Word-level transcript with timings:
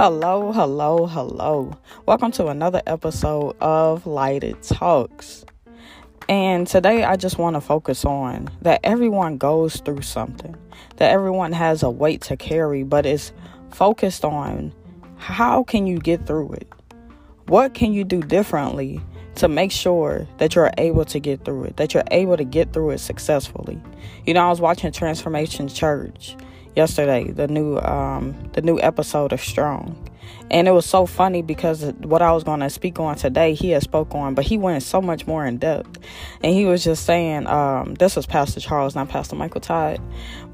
Hello, 0.00 0.52
hello, 0.52 1.06
hello. 1.06 1.72
Welcome 2.06 2.30
to 2.30 2.46
another 2.46 2.80
episode 2.86 3.56
of 3.60 4.06
Lighted 4.06 4.62
Talks. 4.62 5.44
And 6.28 6.68
today 6.68 7.02
I 7.02 7.16
just 7.16 7.36
want 7.36 7.56
to 7.56 7.60
focus 7.60 8.04
on 8.04 8.48
that 8.62 8.78
everyone 8.84 9.38
goes 9.38 9.80
through 9.80 10.02
something, 10.02 10.54
that 10.98 11.10
everyone 11.10 11.50
has 11.50 11.82
a 11.82 11.90
weight 11.90 12.20
to 12.22 12.36
carry, 12.36 12.84
but 12.84 13.06
it's 13.06 13.32
focused 13.72 14.24
on 14.24 14.72
how 15.16 15.64
can 15.64 15.88
you 15.88 15.98
get 15.98 16.28
through 16.28 16.52
it? 16.52 16.68
What 17.48 17.74
can 17.74 17.92
you 17.92 18.04
do 18.04 18.22
differently 18.22 19.00
to 19.38 19.48
make 19.48 19.72
sure 19.72 20.26
that 20.38 20.54
you're 20.54 20.70
able 20.78 21.04
to 21.06 21.18
get 21.18 21.44
through 21.44 21.64
it, 21.64 21.76
that 21.76 21.94
you're 21.94 22.04
able 22.10 22.36
to 22.36 22.44
get 22.44 22.72
through 22.72 22.90
it 22.90 22.98
successfully? 22.98 23.80
You 24.26 24.34
know, 24.34 24.46
I 24.46 24.50
was 24.50 24.60
watching 24.60 24.92
Transformation 24.92 25.68
Church 25.68 26.36
yesterday, 26.76 27.30
the 27.30 27.48
new 27.48 27.78
um, 27.78 28.34
the 28.52 28.62
new 28.62 28.78
episode 28.80 29.32
of 29.32 29.40
Strong. 29.40 30.04
And 30.50 30.66
it 30.66 30.72
was 30.72 30.86
so 30.86 31.04
funny 31.06 31.42
because 31.42 31.84
what 32.00 32.22
I 32.22 32.32
was 32.32 32.44
going 32.44 32.60
to 32.60 32.70
speak 32.70 32.98
on 32.98 33.16
today, 33.16 33.54
he 33.54 33.70
had 33.70 33.82
spoke 33.82 34.14
on, 34.14 34.34
but 34.34 34.44
he 34.44 34.56
went 34.56 34.82
so 34.82 35.00
much 35.00 35.26
more 35.26 35.44
in 35.44 35.58
depth. 35.58 35.98
And 36.42 36.54
he 36.54 36.64
was 36.64 36.84
just 36.84 37.04
saying, 37.04 37.46
um, 37.46 37.94
this 37.94 38.16
was 38.16 38.26
Pastor 38.26 38.60
Charles, 38.60 38.94
not 38.94 39.08
Pastor 39.08 39.36
Michael 39.36 39.60
Todd, 39.60 40.00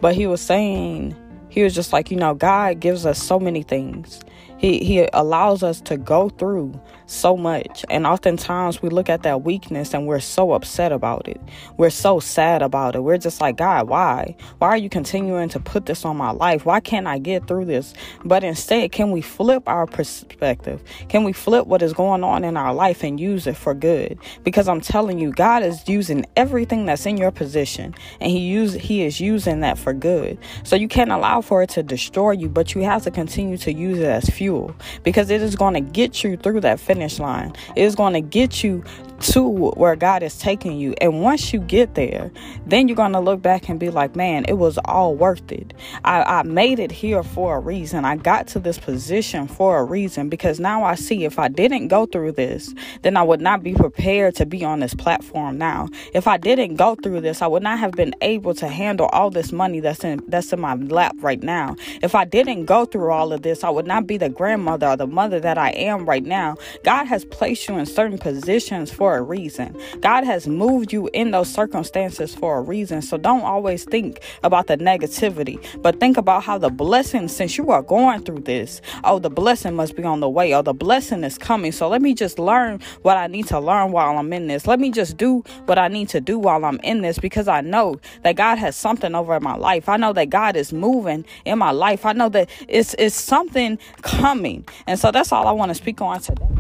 but 0.01 0.15
he 0.15 0.27
was 0.27 0.41
saying, 0.41 1.17
he 1.49 1.63
was 1.63 1.75
just 1.75 1.93
like, 1.93 2.11
you 2.11 2.17
know, 2.17 2.35
God 2.35 2.81
gives 2.81 3.07
us 3.07 3.23
so 3.23 3.39
many 3.39 3.63
things. 3.63 4.21
He 4.59 4.79
he 4.79 5.09
allows 5.13 5.63
us 5.63 5.81
to 5.83 5.97
go 5.97 6.29
through 6.29 6.81
so 7.07 7.37
much. 7.37 7.85
And 7.91 8.07
oftentimes 8.07 8.83
we 8.83 8.89
look 8.89 9.09
at 9.09 9.23
that 9.23 9.43
weakness 9.43 9.95
and 9.95 10.07
we're 10.07 10.21
so 10.21 10.53
upset 10.53 10.93
about 10.93 11.29
it. 11.29 11.41
We're 11.77 11.91
so 11.91 12.21
sad 12.21 12.63
about 12.63 12.97
it. 12.97 13.01
We're 13.03 13.19
just 13.19 13.41
like, 13.41 13.57
God, 13.57 13.89
why? 13.89 14.37
Why 14.59 14.69
are 14.69 14.77
you 14.77 14.89
continuing 14.89 15.49
to 15.51 15.61
put 15.61 15.87
this 15.87 16.05
on 16.05 16.17
my 16.17 16.31
life? 16.31 16.65
Why 16.65 16.81
can't 16.81 17.07
I 17.07 17.19
get 17.19 17.47
through 17.47 17.67
this? 17.67 17.95
But 18.25 18.45
instead, 18.45 18.93
can 18.93 19.11
we 19.11 19.21
flip 19.21 19.69
our 19.69 19.87
perspective? 19.87 20.83
Can 21.09 21.25
we 21.25 21.33
flip 21.33 21.67
what 21.67 21.83
is 21.83 21.93
going 21.93 22.25
on 22.25 22.45
in 22.45 22.57
our 22.57 22.75
life 22.75 23.03
and 23.03 23.21
use 23.21 23.47
it 23.47 23.57
for 23.57 23.75
good? 23.75 24.19
Because 24.43 24.69
I'm 24.69 24.81
telling 24.81 25.19
you, 25.19 25.33
God 25.33 25.63
is 25.63 25.89
using 25.89 26.27
everything 26.37 26.87
that's 26.87 27.07
in 27.07 27.17
your 27.17 27.31
position 27.31 27.95
and 28.21 28.31
he 28.31 28.39
use 28.39 28.75
he 28.75 29.03
is 29.03 29.21
using 29.21 29.61
that 29.61 29.79
for 29.79 29.93
good. 29.93 30.39
So 30.63 30.77
you 30.77 30.89
can't 30.89 31.13
allow 31.13 31.41
for 31.41 31.63
it 31.63 31.71
to 31.71 31.83
destroy 31.83 32.33
you, 32.33 32.49
but 32.49 32.75
you 32.75 32.83
have 32.83 33.03
to 33.05 33.11
continue 33.11 33.57
to 33.59 33.73
use 33.73 33.99
it 33.99 34.05
as 34.05 34.29
fuel 34.29 34.75
because 35.03 35.31
it 35.31 35.43
is 35.43 35.57
going 35.57 35.75
to 35.75 35.81
get 35.81 36.25
you 36.25 36.37
through 36.37 36.61
that 36.61 36.81
finish 36.95 37.19
line. 37.19 37.53
It 37.75 37.83
is 37.83 37.97
going 37.97 38.15
to 38.15 38.21
get 38.21 38.63
you 38.63 38.85
to 39.21 39.43
where 39.43 39.97
God 39.97 40.23
is 40.23 40.39
taking 40.39 40.79
you. 40.79 40.95
And 41.01 41.23
once 41.23 41.53
you 41.53 41.61
get 41.61 41.95
there, 41.95 42.31
then 42.67 42.89
you're 42.89 42.97
going 42.97 43.13
to 43.13 43.21
look 43.21 43.43
back 43.43 43.69
and 43.69 43.81
be 43.81 43.91
like, 43.91 44.17
man, 44.17 44.45
it 44.49 44.55
was 44.55 44.79
all 44.85 45.15
worth 45.15 45.51
it. 45.53 45.75
I, 46.05 46.23
I 46.23 46.43
made 46.43 46.79
it 46.79 46.93
here 46.93 47.23
for 47.23 47.57
a 47.57 47.61
reason. 47.61 48.05
I 48.05 48.17
got 48.17 48.47
to 48.49 48.61
this 48.61 48.79
position 48.79 49.49
for 49.49 49.79
a 49.79 49.85
reason 49.85 50.29
because 50.29 50.61
now 50.61 50.85
I 50.85 50.95
see 50.95 51.25
if 51.25 51.39
I 51.39 51.49
didn't 51.49 51.89
go 51.89 52.07
through 52.07 52.33
this, 52.33 52.75
then 53.03 53.17
I 53.17 53.23
would 53.23 53.41
not 53.41 53.63
be 53.63 53.75
prepared 53.75 54.35
to 54.37 54.47
be 54.47 54.65
on 54.65 54.81
this 54.81 54.95
platform 54.95 55.59
now. 55.59 55.89
If 56.13 56.27
I 56.27 56.37
didn't 56.37 56.77
go 56.77 56.95
through 56.97 57.21
this, 57.21 57.43
I 57.43 57.47
would 57.47 57.63
not 57.63 57.79
have 57.79 57.93
been 57.93 58.15
able 58.21 58.55
to 58.55 58.69
handle 58.69 59.07
all 59.13 59.31
this 59.31 59.53
money 59.53 59.81
that's 59.81 60.05
in 60.05 60.23
that's 60.29 60.53
in 60.53 60.61
my 60.61 60.75
lap 60.75 61.15
right 61.21 61.43
now. 61.43 61.77
If 62.03 62.15
I 62.15 62.25
didn't 62.25 62.65
go 62.67 62.85
through 62.85 63.11
all 63.11 63.33
of 63.33 63.43
this, 63.43 63.65
I 63.65 63.71
would 63.71 63.87
not 63.87 64.07
be 64.07 64.17
the 64.17 64.29
grandmother 64.29 64.89
or 64.89 64.97
the 64.97 65.07
mother 65.07 65.41
that 65.41 65.59
I 65.59 65.71
am 65.71 66.07
right 66.07 66.25
now. 66.25 66.57
God 66.85 67.05
has 67.07 67.25
placed 67.25 67.69
you 67.69 67.77
in 67.79 67.87
certain 67.87 68.19
positions 68.19 68.91
for 68.91 69.04
a 69.13 69.23
reason. 69.23 69.77
God 70.01 70.25
has 70.25 70.47
moved 70.47 70.93
you 70.93 71.09
in 71.13 71.31
those 71.31 71.53
circumstances 71.53 72.35
for 72.35 72.59
a 72.59 72.61
reason. 72.63 73.03
So 73.03 73.17
don't 73.17 73.43
always 73.43 73.85
think 73.85 74.21
about 74.43 74.67
the 74.67 74.77
negativity, 74.79 75.59
but 75.83 76.01
think 76.01 76.17
about 76.17 76.45
how 76.45 76.59
the 76.59 76.71
blessing, 76.71 77.29
since 77.29 77.59
you 77.59 77.71
are 77.71 77.83
going 77.83 78.25
through 78.25 78.41
this, 78.41 78.81
oh, 79.05 79.19
the 79.19 79.31
blessing 79.31 79.75
must 79.77 79.97
be 79.97 80.05
on 80.05 80.21
the 80.21 80.29
way, 80.29 80.55
or 80.55 80.63
the 80.63 80.73
blessing 80.73 81.25
is 81.25 81.37
coming. 81.37 81.73
So 81.73 81.89
let 81.89 82.01
me 82.03 82.15
just 82.15 82.39
learn 82.39 82.81
what 83.03 83.17
I 83.17 83.27
need 83.27 83.47
to 83.49 83.61
learn 83.61 83.93
while 83.93 84.17
I'm 84.17 84.33
in 84.33 84.47
this. 84.47 84.67
Let 84.67 84.81
me 84.81 84.91
just 84.91 85.17
do 85.17 85.45
what 85.67 85.79
I 85.79 85.89
need 85.89 86.09
to 86.11 86.21
do 86.21 86.39
while 86.39 86.65
I'm 86.65 86.81
in 86.81 87.03
this 87.03 87.19
because 87.19 87.49
I 87.49 87.61
know 87.61 88.01
that 88.23 88.37
God 88.37 88.59
has 88.59 88.77
something 88.77 89.15
over 89.15 89.39
my 89.41 89.57
life. 89.57 89.89
I 89.89 89.97
know 89.97 90.13
that 90.15 90.31
God 90.31 90.57
is 90.57 90.73
moving 90.73 91.25
in 91.45 91.59
my 91.59 91.71
life. 91.71 92.07
I 92.07 92.13
know 92.13 92.29
that 92.31 92.49
it's 92.69 92.95
it's 92.99 93.15
something 93.15 93.79
coming. 94.03 94.67
And 94.87 94.99
so 94.99 95.11
that's 95.11 95.33
all 95.33 95.47
I 95.47 95.53
want 95.53 95.71
to 95.71 95.75
speak 95.75 96.01
on 96.01 96.21
today 96.21 96.54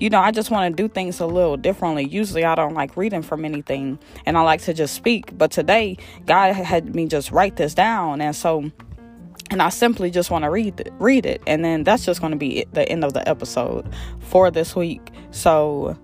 you 0.00 0.08
know, 0.08 0.18
I 0.18 0.30
just 0.30 0.50
want 0.50 0.74
to 0.74 0.82
do 0.82 0.88
things 0.88 1.20
a 1.20 1.26
little 1.26 1.58
differently. 1.58 2.08
Usually 2.08 2.44
I 2.44 2.54
don't 2.54 2.74
like 2.74 2.96
reading 2.96 3.22
from 3.22 3.44
anything 3.44 3.98
and 4.26 4.36
I 4.36 4.40
like 4.40 4.62
to 4.62 4.74
just 4.74 4.94
speak. 4.94 5.36
But 5.36 5.50
today, 5.52 5.98
God 6.26 6.54
had 6.54 6.94
me 6.94 7.06
just 7.06 7.30
write 7.30 7.56
this 7.56 7.74
down. 7.74 8.22
And 8.22 8.34
so, 8.34 8.70
and 9.50 9.60
I 9.60 9.68
simply 9.68 10.10
just 10.10 10.30
want 10.30 10.44
to 10.44 10.50
read 10.50 10.80
it, 10.80 10.92
read 10.98 11.26
it. 11.26 11.42
And 11.46 11.62
then 11.62 11.84
that's 11.84 12.06
just 12.06 12.20
going 12.20 12.32
to 12.32 12.38
be 12.38 12.64
the 12.72 12.88
end 12.88 13.04
of 13.04 13.12
the 13.12 13.28
episode 13.28 13.92
for 14.20 14.50
this 14.50 14.74
week. 14.74 15.10
So, 15.32 15.98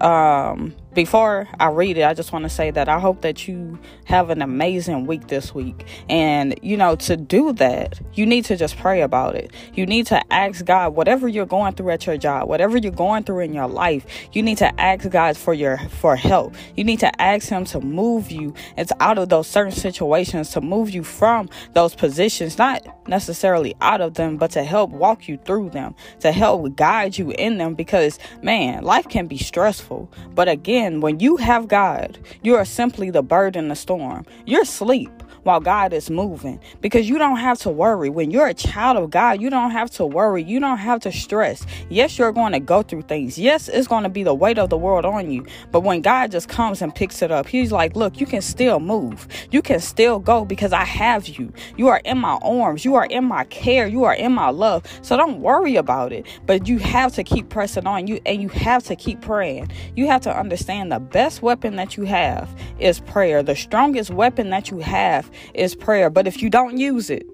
um, 0.00 0.74
before 0.94 1.48
I 1.58 1.68
read 1.68 1.98
it, 1.98 2.02
I 2.02 2.14
just 2.14 2.32
want 2.32 2.44
to 2.44 2.48
say 2.48 2.70
that 2.70 2.88
I 2.88 2.98
hope 2.98 3.22
that 3.22 3.48
you 3.48 3.78
have 4.04 4.30
an 4.30 4.42
amazing 4.42 5.06
week 5.06 5.28
this 5.28 5.54
week. 5.54 5.86
And, 6.08 6.58
you 6.62 6.76
know, 6.76 6.96
to 6.96 7.16
do 7.16 7.52
that, 7.54 7.98
you 8.14 8.26
need 8.26 8.44
to 8.46 8.56
just 8.56 8.76
pray 8.76 9.00
about 9.00 9.34
it. 9.34 9.52
You 9.74 9.86
need 9.86 10.06
to 10.08 10.32
ask 10.32 10.64
God, 10.64 10.94
whatever 10.94 11.28
you're 11.28 11.46
going 11.46 11.74
through 11.74 11.90
at 11.90 12.06
your 12.06 12.16
job, 12.16 12.48
whatever 12.48 12.76
you're 12.76 12.92
going 12.92 13.24
through 13.24 13.40
in 13.40 13.52
your 13.52 13.68
life, 13.68 14.06
you 14.32 14.42
need 14.42 14.58
to 14.58 14.80
ask 14.80 15.08
God 15.08 15.36
for 15.36 15.54
your 15.54 15.78
for 15.78 16.16
help. 16.16 16.54
You 16.76 16.84
need 16.84 17.00
to 17.00 17.22
ask 17.22 17.48
him 17.48 17.64
to 17.66 17.80
move 17.80 18.30
you 18.30 18.54
it's 18.76 18.92
out 19.00 19.18
of 19.18 19.28
those 19.28 19.46
certain 19.46 19.72
situations, 19.72 20.50
to 20.50 20.60
move 20.60 20.90
you 20.90 21.04
from 21.04 21.48
those 21.72 21.94
positions, 21.94 22.58
not 22.58 22.82
necessarily 23.08 23.74
out 23.80 24.00
of 24.00 24.14
them, 24.14 24.36
but 24.36 24.50
to 24.52 24.64
help 24.64 24.90
walk 24.90 25.28
you 25.28 25.38
through 25.38 25.70
them, 25.70 25.94
to 26.20 26.32
help 26.32 26.74
guide 26.76 27.16
you 27.18 27.30
in 27.32 27.58
them 27.58 27.74
because 27.74 28.18
man, 28.42 28.82
life 28.82 29.08
can 29.08 29.26
be 29.26 29.38
stressful. 29.38 30.10
But 30.34 30.48
again, 30.48 30.81
again, 30.82 31.00
when 31.00 31.20
you 31.20 31.36
have 31.36 31.68
God, 31.68 32.18
you 32.42 32.56
are 32.56 32.64
simply 32.64 33.10
the 33.10 33.22
bird 33.22 33.54
in 33.54 33.68
the 33.68 33.76
storm. 33.76 34.26
You're 34.46 34.62
asleep 34.62 35.22
while 35.42 35.60
God 35.60 35.92
is 35.92 36.10
moving 36.10 36.60
because 36.80 37.08
you 37.08 37.18
don't 37.18 37.36
have 37.36 37.58
to 37.60 37.70
worry. 37.70 38.08
When 38.10 38.30
you're 38.30 38.46
a 38.46 38.54
child 38.54 38.96
of 38.96 39.10
God, 39.10 39.40
you 39.40 39.50
don't 39.50 39.70
have 39.70 39.90
to 39.92 40.06
worry. 40.06 40.42
You 40.42 40.60
don't 40.60 40.78
have 40.78 41.00
to 41.00 41.12
stress. 41.12 41.64
Yes, 41.88 42.18
you're 42.18 42.32
going 42.32 42.52
to 42.52 42.60
go 42.60 42.82
through 42.82 43.02
things. 43.02 43.38
Yes, 43.38 43.68
it's 43.68 43.88
going 43.88 44.04
to 44.04 44.08
be 44.08 44.22
the 44.22 44.34
weight 44.34 44.58
of 44.58 44.70
the 44.70 44.76
world 44.76 45.04
on 45.04 45.30
you. 45.30 45.46
But 45.70 45.80
when 45.80 46.00
God 46.02 46.30
just 46.30 46.48
comes 46.48 46.82
and 46.82 46.94
picks 46.94 47.22
it 47.22 47.30
up, 47.30 47.46
He's 47.46 47.72
like, 47.72 47.96
Look, 47.96 48.20
you 48.20 48.26
can 48.26 48.42
still 48.42 48.80
move. 48.80 49.26
You 49.50 49.62
can 49.62 49.80
still 49.80 50.18
go 50.18 50.44
because 50.44 50.72
I 50.72 50.84
have 50.84 51.28
you. 51.28 51.52
You 51.76 51.88
are 51.88 52.00
in 52.04 52.18
my 52.18 52.38
arms. 52.42 52.84
You 52.84 52.94
are 52.94 53.06
in 53.06 53.24
my 53.24 53.44
care. 53.44 53.86
You 53.86 54.04
are 54.04 54.14
in 54.14 54.32
my 54.32 54.50
love. 54.50 54.84
So 55.02 55.16
don't 55.16 55.40
worry 55.40 55.76
about 55.76 56.12
it. 56.12 56.26
But 56.46 56.68
you 56.68 56.78
have 56.78 57.12
to 57.14 57.24
keep 57.24 57.48
pressing 57.48 57.86
on 57.86 58.06
you 58.06 58.20
and 58.26 58.40
you 58.40 58.48
have 58.50 58.84
to 58.84 58.96
keep 58.96 59.20
praying. 59.20 59.70
You 59.96 60.06
have 60.06 60.22
to 60.22 60.36
understand 60.36 60.71
the 60.80 61.00
best 61.00 61.42
weapon 61.42 61.76
that 61.76 61.96
you 61.96 62.04
have 62.04 62.48
is 62.78 63.00
prayer. 63.00 63.42
The 63.42 63.56
strongest 63.56 64.10
weapon 64.10 64.50
that 64.50 64.70
you 64.70 64.78
have 64.78 65.30
is 65.54 65.74
prayer. 65.74 66.10
But 66.10 66.26
if 66.26 66.42
you 66.42 66.50
don't 66.50 66.78
use 66.78 67.10
it, 67.10 67.26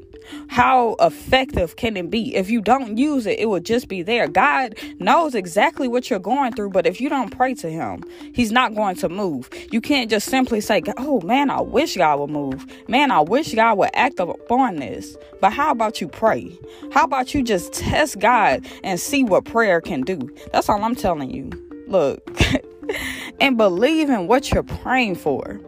how 0.49 0.97
effective 1.01 1.77
can 1.77 1.97
it 1.97 2.11
be? 2.11 2.35
If 2.35 2.51
you 2.51 2.61
don't 2.61 2.99
use 2.99 3.27
it, 3.27 3.39
it 3.39 3.47
will 3.47 3.61
just 3.61 3.89
be 3.89 4.03
there. 4.03 4.29
God 4.29 4.75
knows 4.99 5.35
exactly 5.35 5.89
what 5.89 6.11
you're 6.11 6.19
going 6.19 6.53
through, 6.53 6.71
but 6.71 6.87
if 6.87 7.01
you 7.01 7.09
don't 7.09 7.31
pray 7.31 7.55
to 7.55 7.71
Him, 7.71 8.03
He's 8.35 8.53
not 8.53 8.75
going 8.75 8.97
to 8.97 9.09
move. 9.09 9.49
You 9.71 9.81
can't 9.81 10.11
just 10.11 10.29
simply 10.29 10.61
say, 10.61 10.83
Oh 10.97 11.21
man, 11.23 11.51
I 11.51 11.61
wish 11.61 11.97
God 11.97 12.21
would 12.21 12.31
move. 12.31 12.67
Man, 12.89 13.11
I 13.11 13.21
wish 13.21 13.55
God 13.55 13.79
would 13.79 13.91
act 13.95 14.21
upon 14.21 14.77
this. 14.77 15.17
But 15.41 15.53
how 15.53 15.71
about 15.71 16.01
you 16.01 16.09
pray? 16.09 16.59
How 16.93 17.05
about 17.05 17.35
you 17.35 17.43
just 17.43 17.73
test 17.73 18.19
God 18.19 18.67
and 18.83 18.99
see 19.01 19.25
what 19.25 19.45
prayer 19.45 19.81
can 19.81 20.03
do? 20.03 20.19
That's 20.53 20.69
all 20.69 20.83
I'm 20.83 20.95
telling 20.95 21.31
you. 21.31 21.51
Look, 21.87 22.23
and 23.41 23.57
believe 23.57 24.11
in 24.11 24.27
what 24.27 24.51
you're 24.51 24.63
praying 24.63 25.17
for. 25.17 25.61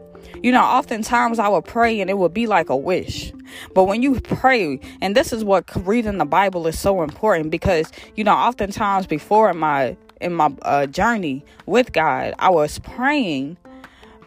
You 0.42 0.52
know, 0.52 0.62
oftentimes 0.62 1.38
I 1.38 1.48
would 1.48 1.64
pray 1.64 2.00
and 2.00 2.08
it 2.08 2.16
would 2.16 2.32
be 2.32 2.46
like 2.46 2.70
a 2.70 2.76
wish. 2.76 3.32
But 3.74 3.84
when 3.84 4.02
you 4.02 4.20
pray, 4.20 4.80
and 5.00 5.14
this 5.14 5.32
is 5.32 5.44
what 5.44 5.64
reading 5.86 6.18
the 6.18 6.24
Bible 6.24 6.66
is 6.66 6.78
so 6.78 7.02
important 7.02 7.50
because, 7.50 7.90
you 8.16 8.24
know, 8.24 8.32
oftentimes 8.34 9.06
before 9.06 9.50
in 9.50 9.58
my 9.58 9.96
in 10.20 10.34
my 10.34 10.52
uh, 10.62 10.86
journey 10.86 11.44
with 11.66 11.92
God, 11.92 12.34
I 12.38 12.50
was 12.50 12.78
praying 12.78 13.56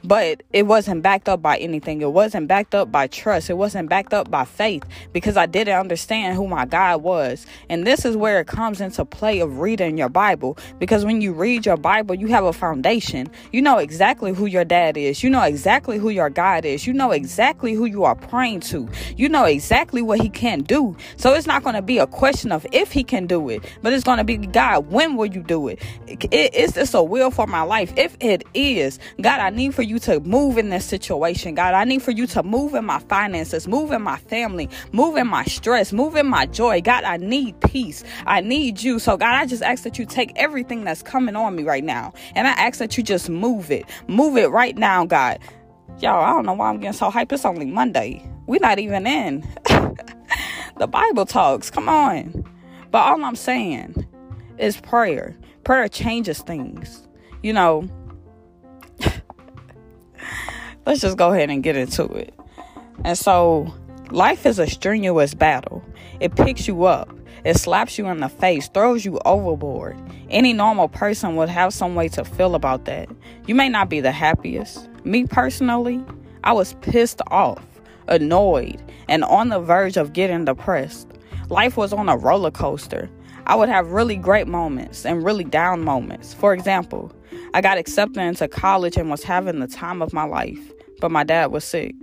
but 0.03 0.43
it 0.51 0.63
wasn't 0.63 1.01
backed 1.01 1.29
up 1.29 1.41
by 1.41 1.57
anything. 1.57 2.01
It 2.01 2.11
wasn't 2.11 2.47
backed 2.47 2.75
up 2.75 2.91
by 2.91 3.07
trust. 3.07 3.49
It 3.49 3.57
wasn't 3.57 3.89
backed 3.89 4.13
up 4.13 4.29
by 4.29 4.45
faith 4.45 4.83
because 5.13 5.37
I 5.37 5.45
didn't 5.45 5.79
understand 5.79 6.35
who 6.35 6.47
my 6.47 6.65
God 6.65 7.01
was. 7.01 7.45
And 7.69 7.87
this 7.87 8.05
is 8.05 8.17
where 8.17 8.39
it 8.39 8.47
comes 8.47 8.81
into 8.81 9.05
play 9.05 9.39
of 9.39 9.59
reading 9.59 9.97
your 9.97 10.09
Bible 10.09 10.57
because 10.79 11.05
when 11.05 11.21
you 11.21 11.33
read 11.33 11.65
your 11.65 11.77
Bible, 11.77 12.15
you 12.15 12.27
have 12.27 12.43
a 12.43 12.53
foundation. 12.53 13.29
You 13.51 13.61
know 13.61 13.77
exactly 13.77 14.33
who 14.33 14.45
your 14.45 14.65
dad 14.65 14.97
is. 14.97 15.23
You 15.23 15.29
know 15.29 15.41
exactly 15.41 15.97
who 15.97 16.09
your 16.09 16.29
God 16.29 16.65
is. 16.65 16.85
You 16.85 16.93
know 16.93 17.11
exactly 17.11 17.73
who 17.73 17.85
you 17.85 18.03
are 18.03 18.15
praying 18.15 18.61
to. 18.61 18.89
You 19.15 19.29
know 19.29 19.45
exactly 19.45 20.01
what 20.01 20.21
he 20.21 20.29
can 20.29 20.61
do. 20.61 20.95
So 21.17 21.33
it's 21.33 21.47
not 21.47 21.63
going 21.63 21.75
to 21.75 21.81
be 21.81 21.97
a 21.97 22.07
question 22.07 22.51
of 22.51 22.65
if 22.71 22.91
he 22.91 23.03
can 23.03 23.25
do 23.25 23.49
it, 23.49 23.63
but 23.81 23.93
it's 23.93 24.03
going 24.03 24.17
to 24.17 24.23
be 24.23 24.37
God, 24.37 24.89
when 24.89 25.15
will 25.15 25.27
you 25.27 25.41
do 25.41 25.69
it? 25.69 25.81
Is 26.31 26.73
this 26.73 26.93
a 26.93 27.01
will 27.01 27.31
for 27.31 27.47
my 27.47 27.61
life? 27.61 27.93
If 27.95 28.17
it 28.19 28.43
is, 28.53 28.99
God, 29.21 29.39
I 29.39 29.49
need 29.49 29.73
for 29.73 29.81
you 29.81 29.92
you 29.93 29.99
to 29.99 30.19
move 30.21 30.57
in 30.57 30.69
this 30.69 30.85
situation, 30.85 31.53
God. 31.53 31.75
I 31.75 31.83
need 31.83 32.01
for 32.01 32.11
you 32.11 32.25
to 32.27 32.43
move 32.43 32.73
in 32.73 32.83
my 32.83 32.99
finances, 32.99 33.67
move 33.67 33.91
in 33.91 34.01
my 34.01 34.17
family, 34.17 34.67
move 34.91 35.15
in 35.17 35.27
my 35.27 35.43
stress, 35.45 35.93
move 35.93 36.15
in 36.15 36.25
my 36.25 36.47
joy. 36.47 36.81
God, 36.81 37.03
I 37.03 37.17
need 37.17 37.59
peace. 37.61 38.03
I 38.25 38.41
need 38.41 38.81
you. 38.81 38.97
So, 38.97 39.15
God, 39.15 39.35
I 39.35 39.45
just 39.45 39.61
ask 39.61 39.83
that 39.83 39.99
you 39.99 40.05
take 40.05 40.31
everything 40.35 40.83
that's 40.83 41.03
coming 41.03 41.35
on 41.35 41.55
me 41.55 41.63
right 41.63 41.83
now 41.83 42.13
and 42.35 42.47
I 42.47 42.51
ask 42.51 42.79
that 42.79 42.97
you 42.97 43.03
just 43.03 43.29
move 43.29 43.69
it. 43.69 43.85
Move 44.07 44.35
it 44.35 44.47
right 44.47 44.75
now, 44.75 45.05
God. 45.05 45.39
Y'all, 45.99 46.23
I 46.23 46.33
don't 46.33 46.45
know 46.45 46.53
why 46.53 46.69
I'm 46.69 46.79
getting 46.79 46.93
so 46.93 47.11
hyped. 47.11 47.31
It's 47.31 47.45
only 47.45 47.67
Monday. 47.67 48.27
We're 48.47 48.59
not 48.59 48.79
even 48.79 49.05
in. 49.05 49.47
the 50.79 50.87
Bible 50.87 51.27
talks. 51.27 51.69
Come 51.69 51.87
on. 51.87 52.43
But 52.89 52.99
all 52.99 53.23
I'm 53.23 53.35
saying 53.35 54.07
is 54.57 54.81
prayer. 54.81 55.37
Prayer 55.63 55.87
changes 55.87 56.39
things. 56.39 57.07
You 57.43 57.53
know, 57.53 57.87
let's 60.85 61.01
just 61.01 61.17
go 61.17 61.31
ahead 61.33 61.49
and 61.49 61.63
get 61.63 61.75
into 61.75 62.05
it. 62.05 62.33
And 63.03 63.17
so, 63.17 63.73
life 64.11 64.45
is 64.45 64.59
a 64.59 64.67
strenuous 64.67 65.33
battle. 65.33 65.83
It 66.19 66.35
picks 66.35 66.67
you 66.67 66.83
up, 66.85 67.09
it 67.43 67.57
slaps 67.57 67.97
you 67.97 68.07
in 68.07 68.19
the 68.19 68.29
face, 68.29 68.69
throws 68.69 69.03
you 69.03 69.19
overboard. 69.25 69.97
Any 70.29 70.53
normal 70.53 70.87
person 70.87 71.35
would 71.35 71.49
have 71.49 71.73
some 71.73 71.95
way 71.95 72.07
to 72.09 72.23
feel 72.23 72.55
about 72.55 72.85
that. 72.85 73.09
You 73.45 73.55
may 73.55 73.69
not 73.69 73.89
be 73.89 73.99
the 73.99 74.11
happiest. 74.11 74.89
Me 75.03 75.25
personally, 75.25 76.03
I 76.43 76.53
was 76.53 76.73
pissed 76.81 77.21
off, 77.27 77.63
annoyed, 78.07 78.81
and 79.09 79.23
on 79.25 79.49
the 79.49 79.59
verge 79.59 79.97
of 79.97 80.13
getting 80.13 80.45
depressed. 80.45 81.07
Life 81.49 81.75
was 81.75 81.91
on 81.91 82.07
a 82.07 82.17
roller 82.17 82.51
coaster. 82.51 83.09
I 83.45 83.55
would 83.55 83.67
have 83.67 83.91
really 83.91 84.15
great 84.15 84.47
moments 84.47 85.05
and 85.05 85.23
really 85.23 85.43
down 85.43 85.83
moments. 85.83 86.33
For 86.33 86.53
example, 86.53 87.11
I 87.55 87.61
got 87.61 87.77
accepted 87.77 88.19
into 88.21 88.47
college 88.47 88.97
and 88.97 89.11
was 89.11 89.23
having 89.23 89.59
the 89.59 89.67
time 89.67 90.01
of 90.01 90.11
my 90.11 90.23
life, 90.23 90.71
but 90.99 91.11
my 91.11 91.23
dad 91.23 91.51
was 91.51 91.63
sick. 91.63 91.93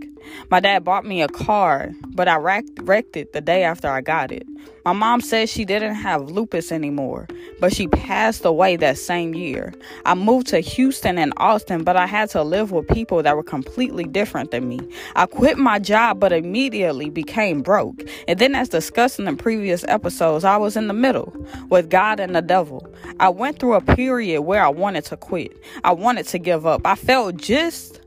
My 0.50 0.61
dad 0.61 0.84
bought 0.84 1.05
me 1.05 1.22
a 1.22 1.28
car, 1.28 1.90
but 2.08 2.28
I 2.28 2.37
wrecked 2.37 3.17
it 3.17 3.32
the 3.32 3.40
day 3.40 3.62
after 3.64 3.88
I 3.88 4.00
got 4.00 4.32
it. 4.32 4.46
My 4.84 4.93
mom 4.93 5.20
said 5.20 5.49
she 5.49 5.64
didn't 5.64 5.96
have 5.96 6.31
lupus 6.31 6.72
anymore, 6.72 7.28
but 7.61 7.75
she 7.75 7.87
passed 7.87 8.44
away 8.44 8.76
that 8.76 8.96
same 8.96 9.34
year. 9.34 9.75
I 10.06 10.14
moved 10.14 10.46
to 10.49 10.61
Houston 10.61 11.19
and 11.19 11.34
Austin, 11.37 11.84
but 11.84 11.96
I 11.96 12.06
had 12.06 12.31
to 12.31 12.43
live 12.43 12.72
with 12.72 12.88
people 12.88 13.22
that 13.22 13.37
were 13.37 13.43
completely 13.43 14.05
different 14.05 14.50
than 14.50 14.69
me. 14.69 14.81
I 15.17 15.26
quit 15.26 15.58
my 15.58 15.78
job, 15.78 16.19
but 16.19 16.32
immediately 16.32 17.11
became 17.11 17.61
broke. 17.61 18.02
And 18.26 18.38
then, 18.38 18.55
as 18.55 18.69
discussed 18.69 19.19
in 19.19 19.26
the 19.26 19.34
previous 19.34 19.84
episodes, 19.84 20.44
I 20.44 20.56
was 20.56 20.76
in 20.76 20.88
the 20.88 20.94
middle 20.94 21.34
with 21.69 21.90
God 21.90 22.19
and 22.19 22.34
the 22.34 22.43
devil. 22.43 22.87
I 23.19 23.28
went 23.28 23.58
through 23.58 23.75
a 23.75 23.81
period 23.81 24.43
where 24.43 24.64
I 24.64 24.69
wanted 24.69 25.05
to 25.06 25.17
quit, 25.17 25.52
I 25.84 25.93
wanted 25.93 26.26
to 26.28 26.38
give 26.38 26.67
up. 26.67 26.81
I 26.87 26.94
felt 26.94 27.37
just, 27.37 28.00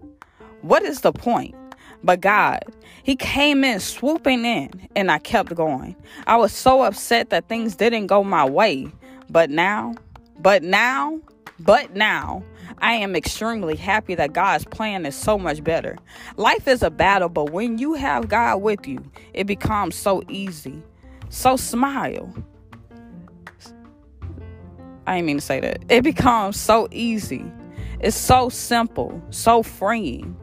what 0.61 0.83
is 0.83 1.01
the 1.01 1.11
point? 1.11 1.55
But 2.03 2.21
God, 2.21 2.63
He 3.03 3.15
came 3.15 3.63
in 3.63 3.79
swooping 3.79 4.45
in, 4.45 4.87
and 4.95 5.09
I 5.09 5.19
kept 5.19 5.55
going. 5.55 5.95
I 6.27 6.37
was 6.37 6.51
so 6.51 6.83
upset 6.83 7.29
that 7.29 7.47
things 7.47 7.75
didn't 7.75 8.07
go 8.07 8.23
my 8.23 8.45
way. 8.45 8.91
But 9.29 9.49
now, 9.49 9.95
but 10.39 10.63
now, 10.63 11.19
but 11.59 11.95
now, 11.95 12.43
I 12.79 12.93
am 12.95 13.15
extremely 13.15 13.75
happy 13.75 14.15
that 14.15 14.33
God's 14.33 14.65
plan 14.65 15.05
is 15.05 15.15
so 15.15 15.37
much 15.37 15.63
better. 15.63 15.97
Life 16.35 16.67
is 16.67 16.83
a 16.83 16.89
battle, 16.89 17.29
but 17.29 17.51
when 17.51 17.77
you 17.77 17.93
have 17.93 18.27
God 18.27 18.57
with 18.57 18.85
you, 18.87 19.03
it 19.33 19.45
becomes 19.45 19.95
so 19.95 20.23
easy. 20.27 20.81
So 21.29 21.55
smile. 21.55 22.33
I 25.07 25.15
didn't 25.15 25.27
mean 25.27 25.37
to 25.37 25.41
say 25.41 25.59
that. 25.59 25.83
It 25.89 26.03
becomes 26.03 26.59
so 26.59 26.87
easy. 26.91 27.45
It's 27.99 28.17
so 28.17 28.49
simple, 28.49 29.21
so 29.29 29.63
freeing. 29.63 30.35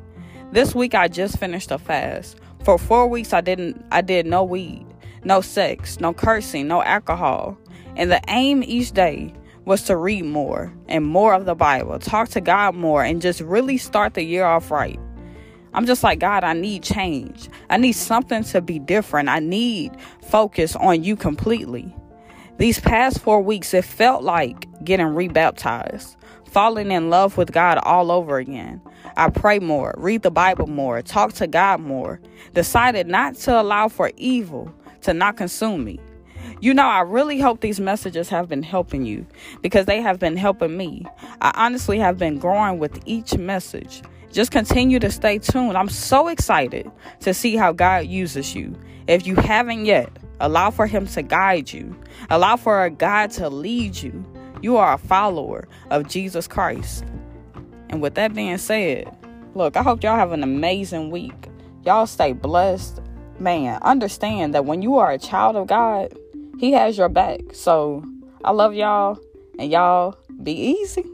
This 0.53 0.75
week 0.75 0.97
I 0.97 1.07
just 1.07 1.39
finished 1.39 1.71
a 1.71 1.79
fast. 1.79 2.37
For 2.65 2.77
4 2.77 3.07
weeks 3.07 3.33
I 3.33 3.41
didn't 3.41 3.85
I 3.93 4.01
did 4.01 4.27
no 4.27 4.43
weed, 4.43 4.85
no 5.23 5.41
sex, 5.41 6.01
no 6.01 6.13
cursing, 6.13 6.67
no 6.67 6.83
alcohol. 6.83 7.57
And 7.95 8.11
the 8.11 8.21
aim 8.27 8.65
each 8.65 8.91
day 8.91 9.33
was 9.65 9.83
to 9.85 9.97
read 9.97 10.25
more 10.25 10.73
and 10.89 11.07
more 11.07 11.35
of 11.35 11.45
the 11.45 11.55
Bible, 11.55 12.01
talk 12.01 12.31
to 12.31 12.41
God 12.41 12.75
more 12.75 13.05
and 13.05 13.23
just 13.23 13.41
really 13.43 13.79
start 13.79 14.15
the 14.15 14.25
year 14.25 14.45
off 14.45 14.73
right. 14.73 14.99
I'm 15.73 15.87
just 15.87 16.03
like, 16.03 16.19
God, 16.19 16.43
I 16.43 16.53
need 16.53 16.83
change. 16.83 17.49
I 17.69 17.77
need 17.77 17.93
something 17.93 18.43
to 18.45 18.61
be 18.61 18.81
different. 18.81 19.29
I 19.29 19.39
need 19.39 19.93
focus 20.21 20.75
on 20.75 21.05
you 21.05 21.15
completely. 21.15 21.95
These 22.59 22.81
past 22.81 23.21
four 23.21 23.41
weeks, 23.41 23.73
it 23.73 23.85
felt 23.85 24.25
like 24.25 24.67
getting 24.91 25.15
rebaptized 25.15 26.17
falling 26.51 26.91
in 26.91 27.11
love 27.11 27.37
with 27.37 27.53
God 27.53 27.79
all 27.85 28.11
over 28.11 28.39
again. 28.39 28.81
I 29.17 29.31
pray 29.31 29.61
more, 29.61 29.95
read 29.97 30.23
the 30.23 30.33
Bible 30.33 30.67
more, 30.67 31.01
talk 31.01 31.33
to 31.35 31.47
God 31.47 31.81
more, 31.81 32.21
decided 32.55 33.07
not 33.07 33.37
to 33.37 33.61
allow 33.61 33.87
for 33.89 34.11
evil 34.17 34.75
to 35.03 35.15
not 35.15 35.37
consume 35.37 35.85
me. 35.85 36.01
You 36.61 36.75
know, 36.75 36.87
I 36.87 37.01
really 37.03 37.39
hope 37.41 37.61
these 37.61 37.81
messages 37.81 38.29
have 38.31 38.49
been 38.49 38.65
helping 38.65 39.07
you 39.07 39.27
because 39.63 39.87
they 39.87 40.01
have 40.03 40.19
been 40.19 40.37
helping 40.37 40.77
me. 40.77 41.07
I 41.41 41.53
honestly 41.55 41.99
have 42.01 42.19
been 42.19 42.39
growing 42.39 42.79
with 42.79 43.01
each 43.07 43.39
message. 43.39 44.03
Just 44.33 44.51
continue 44.51 44.99
to 44.99 45.11
stay 45.11 45.39
tuned. 45.39 45.77
I'm 45.77 45.89
so 45.89 46.29
excited 46.29 46.91
to 47.21 47.33
see 47.33 47.57
how 47.57 47.73
God 47.73 48.07
uses 48.07 48.55
you. 48.55 48.77
If 49.07 49.27
you 49.27 49.37
haven't 49.37 49.87
yet, 49.87 50.11
allow 50.41 50.71
for 50.71 50.87
Him 50.87 51.07
to 51.09 51.23
guide 51.23 51.73
you, 51.73 51.97
allow 52.29 52.57
for 52.57 52.85
a 52.85 52.91
God 52.91 53.31
to 53.33 53.49
lead 53.49 54.03
you. 54.03 54.25
You 54.63 54.77
are 54.77 54.95
a 54.95 54.99
follower 54.99 55.67
of 55.91 56.09
Jesus 56.09 56.47
Christ. 56.47 57.05
And 57.89 58.01
with 58.01 58.15
that 58.15 58.35
being 58.35 58.59
said, 58.59 59.15
look, 59.55 59.77
I 59.77 59.83
hope 59.83 60.03
y'all 60.03 60.17
have 60.17 60.33
an 60.33 60.43
amazing 60.43 61.11
week. 61.11 61.49
Y'all 61.85 62.07
stay 62.07 62.33
blessed. 62.33 63.01
Man, 63.39 63.81
understand 63.83 64.55
that 64.55 64.67
when 64.67 64.83
you 64.83 64.99
are 64.99 65.11
a 65.11 65.19
child 65.19 65.57
of 65.57 65.67
God, 65.67 66.13
He 66.59 66.73
has 66.73 66.99
your 66.99 67.09
back. 67.09 67.41
So 67.53 68.05
I 68.45 68.51
love 68.53 68.75
y'all, 68.75 69.19
and 69.59 69.71
y'all 69.71 70.17
be 70.43 70.53
easy. 70.53 71.05